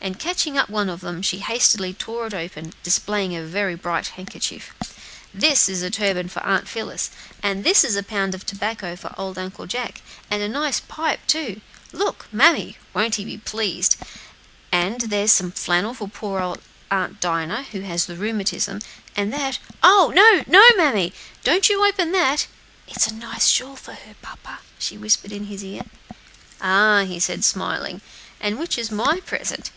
and 0.00 0.18
catching 0.18 0.58
up 0.58 0.68
one 0.68 0.90
of 0.90 1.00
them, 1.00 1.22
she 1.22 1.38
hastily 1.38 1.94
tore 1.94 2.26
it 2.26 2.34
open, 2.34 2.74
displaying 2.82 3.34
a 3.34 3.42
very 3.42 3.74
gay 3.74 4.02
handkerchief. 4.16 4.74
"This 5.32 5.66
is 5.66 5.80
a 5.80 5.88
turban 5.90 6.28
for 6.28 6.42
Aunt 6.42 6.68
Phillis; 6.68 7.08
and 7.42 7.64
this 7.64 7.82
is 7.84 7.96
a 7.96 8.02
pound 8.02 8.34
of 8.34 8.44
tobacco 8.44 8.96
for 8.96 9.14
old 9.16 9.38
Uncle 9.38 9.64
Jack, 9.66 10.02
and 10.30 10.42
a 10.42 10.46
nice 10.48 10.78
pipe, 10.78 11.20
too. 11.26 11.62
Look, 11.90 12.26
mammy! 12.30 12.76
won't 12.92 13.14
he 13.14 13.24
be 13.24 13.38
pleased? 13.38 13.96
And 14.70 15.10
here's 15.10 15.32
some 15.32 15.50
flannel 15.50 15.94
for 15.94 16.08
poor 16.08 16.38
old 16.42 16.60
Aunt 16.90 17.18
Dinah, 17.18 17.68
who 17.72 17.80
has 17.80 18.04
the 18.04 18.14
rheumatism; 18.16 18.80
and 19.16 19.32
that 19.32 19.58
oh! 19.82 20.12
no, 20.14 20.42
no, 20.46 20.62
mammy! 20.76 21.14
don't 21.44 21.70
you 21.70 21.82
open 21.82 22.12
that! 22.12 22.46
It's 22.88 23.06
a 23.06 23.14
nice 23.14 23.46
shawl 23.48 23.74
for 23.76 23.94
her, 23.94 24.14
papa," 24.20 24.58
she 24.78 24.98
whispered 24.98 25.32
in 25.32 25.46
his 25.46 25.64
ear. 25.64 25.80
"Ah!" 26.60 27.06
he 27.08 27.18
said, 27.18 27.42
smiling; 27.42 28.02
"and 28.38 28.58
which 28.58 28.76
is 28.76 28.90
my 28.90 29.20
present? 29.20 29.70